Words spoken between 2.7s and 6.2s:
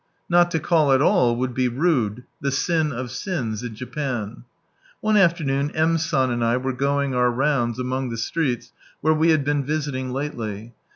of sins in Japan. One afternoon M.